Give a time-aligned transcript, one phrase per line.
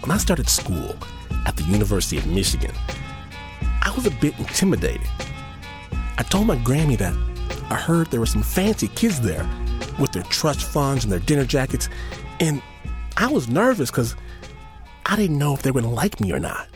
[0.00, 0.94] when I started school
[1.46, 2.72] at the University of Michigan,
[3.80, 5.08] I was a bit intimidated.
[6.18, 7.14] I told my Grammy that
[7.70, 9.48] I heard there were some fancy kids there
[9.98, 11.88] with their trust funds and their dinner jackets,
[12.38, 12.60] and
[13.16, 14.14] I was nervous because
[15.06, 16.68] I didn't know if they were going to like me or not.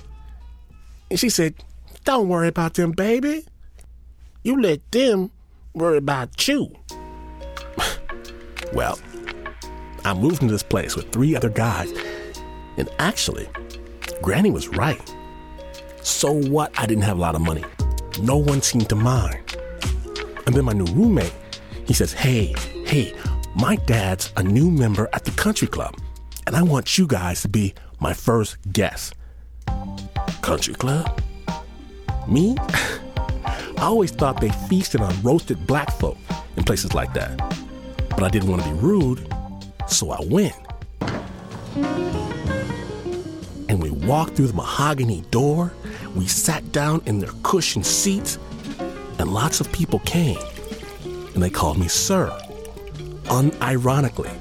[1.11, 1.55] And she said,
[2.05, 3.45] Don't worry about them, baby.
[4.42, 5.33] You let them
[5.75, 6.75] worry about you.
[8.73, 8.98] well,
[10.05, 11.93] I moved into this place with three other guys,
[12.77, 13.49] and actually,
[14.23, 15.15] Granny was right.
[16.03, 16.73] So what?
[16.79, 17.65] I didn't have a lot of money.
[18.23, 19.57] No one seemed to mind.
[20.47, 21.35] And then my new roommate,
[21.87, 22.55] he says, Hey,
[22.87, 23.15] hey,
[23.55, 25.97] my dad's a new member at the country club,
[26.47, 29.15] and I want you guys to be my first guest.
[30.43, 31.21] Country club?
[32.29, 32.57] Me?
[33.81, 36.17] I always thought they feasted on roasted black folk
[36.57, 37.37] in places like that.
[38.11, 39.27] But I didn't want to be rude,
[39.91, 40.56] so I went.
[43.69, 45.72] And we walked through the mahogany door.
[46.16, 48.38] We sat down in their cushioned seats,
[49.18, 50.38] and lots of people came.
[51.34, 52.30] And they called me Sir,
[53.24, 54.36] unironically.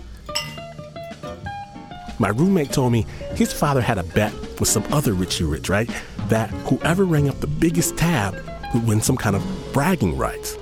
[2.17, 3.05] My roommate told me
[3.35, 5.89] his father had a bet with some other Richie Rich, right?
[6.27, 8.35] That whoever rang up the biggest tab
[8.73, 10.57] would win some kind of bragging rights.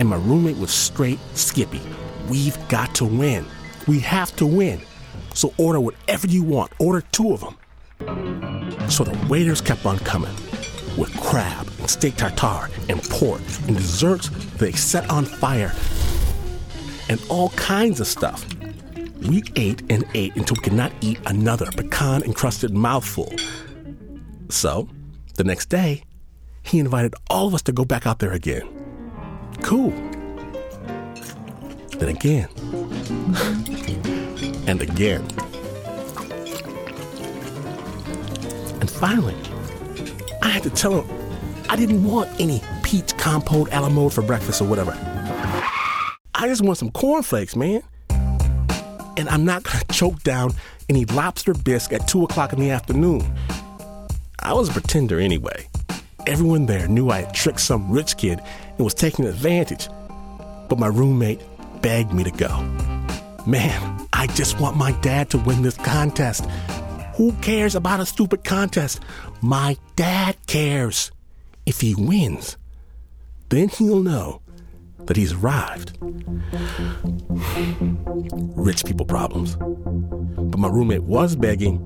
[0.00, 1.80] And my roommate was straight skippy.
[2.28, 3.46] We've got to win.
[3.86, 4.80] We have to win.
[5.34, 6.72] So order whatever you want.
[6.78, 7.56] Order two of them.
[8.88, 10.34] So the waiters kept on coming
[10.96, 15.72] with crab and steak tartare and pork and desserts they set on fire
[17.08, 18.46] and all kinds of stuff.
[19.22, 23.32] We ate and ate until we could not eat another pecan encrusted mouthful.
[24.50, 24.88] So,
[25.36, 26.04] the next day,
[26.62, 28.68] he invited all of us to go back out there again.
[29.62, 29.92] Cool.
[31.98, 32.48] Then again.
[34.66, 35.22] and again.
[38.80, 39.36] And finally,
[40.42, 41.24] I had to tell him
[41.68, 44.92] I didn't want any peach compote a la mode for breakfast or whatever.
[46.34, 47.82] I just want some cornflakes, man.
[49.16, 50.52] And I'm not gonna choke down
[50.88, 53.22] any lobster bisque at 2 o'clock in the afternoon.
[54.40, 55.68] I was a pretender anyway.
[56.26, 58.40] Everyone there knew I had tricked some rich kid
[58.76, 59.88] and was taking advantage.
[60.68, 61.40] But my roommate
[61.84, 62.48] begged me to go.
[63.46, 66.46] Man, I just want my dad to win this contest.
[67.16, 69.02] Who cares about a stupid contest?
[69.42, 71.12] My dad cares.
[71.66, 72.56] If he wins,
[73.50, 74.40] then he'll know
[75.00, 75.98] that he's arrived.
[78.56, 79.56] Rich people problems.
[79.56, 81.82] But my roommate was begging,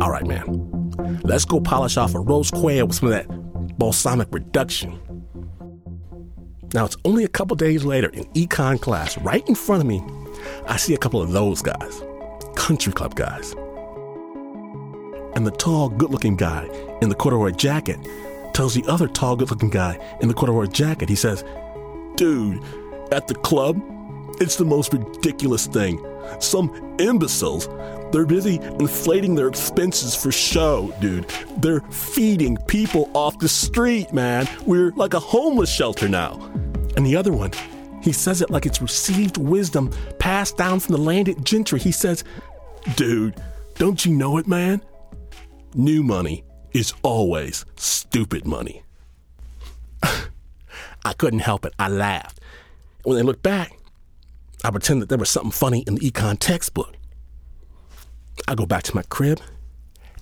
[0.00, 3.28] all right, man, let's go polish off a roast quail with some of that
[3.76, 4.98] balsamic reduction.
[6.74, 10.02] Now, it's only a couple days later in econ class, right in front of me,
[10.66, 12.02] I see a couple of those guys,
[12.56, 13.52] country club guys.
[15.34, 16.64] And the tall, good looking guy
[17.02, 17.98] in the corduroy jacket
[18.54, 21.44] tells the other tall, good looking guy in the corduroy jacket, he says,
[22.16, 22.62] Dude,
[23.12, 23.80] at the club,
[24.40, 26.04] it's the most ridiculous thing.
[26.40, 27.68] Some imbeciles,
[28.12, 31.28] they're busy inflating their expenses for show, dude.
[31.58, 34.48] They're feeding people off the street, man.
[34.66, 36.34] We're like a homeless shelter now.
[36.96, 37.52] And the other one,
[38.02, 41.78] he says it like it's received wisdom passed down from the landed gentry.
[41.78, 42.24] He says,
[42.96, 43.40] Dude,
[43.76, 44.82] don't you know it, man?
[45.74, 48.82] New money is always stupid money.
[50.02, 51.72] I couldn't help it.
[51.78, 52.40] I laughed.
[53.04, 53.72] When they looked back,
[54.64, 56.94] I pretend that there was something funny in the econ textbook.
[58.46, 59.40] I go back to my crib,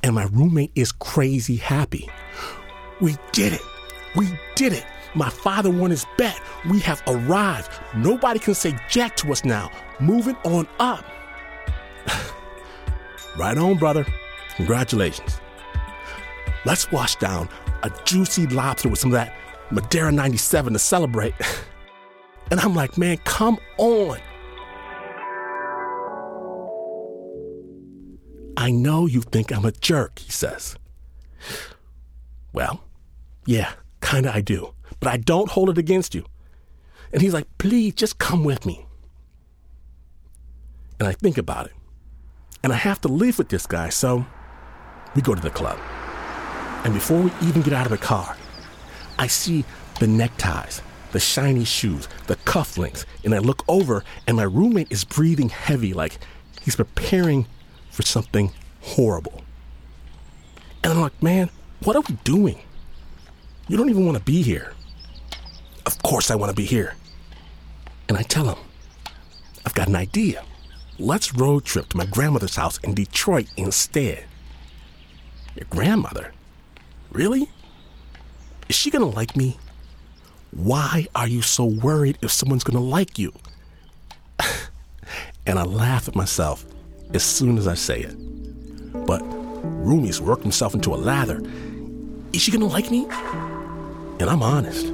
[0.02, 2.08] and my roommate is crazy happy.
[3.00, 3.62] We did it.
[4.16, 4.84] We did it.
[5.14, 6.40] My father won his bet.
[6.70, 7.70] We have arrived.
[7.96, 9.70] Nobody can say jack to us now.
[9.98, 11.04] Moving on up.
[13.36, 14.06] right on, brother.
[14.56, 15.40] Congratulations.
[16.64, 17.48] Let's wash down
[17.82, 19.34] a juicy lobster with some of that
[19.70, 21.34] Madeira 97 to celebrate.
[22.50, 24.18] And I'm like, man, come on.
[28.60, 30.76] I know you think I'm a jerk, he says.
[32.52, 32.84] Well,
[33.46, 33.72] yeah,
[34.02, 34.74] kinda I do.
[35.00, 36.26] But I don't hold it against you.
[37.10, 38.84] And he's like, please, just come with me.
[40.98, 41.72] And I think about it.
[42.62, 44.26] And I have to live with this guy, so
[45.14, 45.78] we go to the club.
[46.84, 48.36] And before we even get out of the car,
[49.18, 49.64] I see
[50.00, 55.02] the neckties, the shiny shoes, the cufflinks, and I look over and my roommate is
[55.02, 56.18] breathing heavy like
[56.60, 57.46] he's preparing
[57.90, 59.42] for something horrible.
[60.82, 61.50] And I'm like, man,
[61.84, 62.60] what are we doing?
[63.68, 64.72] You don't even want to be here.
[65.86, 66.94] Of course I want to be here.
[68.08, 68.58] And I tell him,
[69.64, 70.44] I've got an idea.
[70.98, 74.24] Let's road trip to my grandmother's house in Detroit instead.
[75.54, 76.32] Your grandmother?
[77.12, 77.48] Really?
[78.68, 79.58] Is she gonna like me?
[80.52, 83.32] Why are you so worried if someone's gonna like you?
[85.46, 86.64] and I laugh at myself
[87.14, 88.14] as soon as I say it.
[89.06, 91.40] But Roomie's worked himself into a lather.
[92.32, 93.06] Is she gonna like me?
[94.20, 94.86] And I'm honest.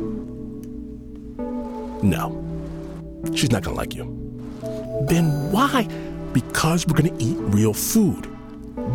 [2.03, 2.43] No,
[3.35, 4.05] she's not gonna like you.
[5.09, 5.89] Then why?
[6.33, 8.29] Because we're gonna eat real food.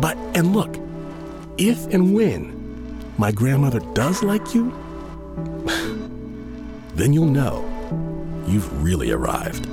[0.00, 0.76] But, and look,
[1.58, 2.60] if and when
[3.18, 4.72] my grandmother does like you,
[6.94, 7.68] then you'll know
[8.46, 9.68] you've really arrived.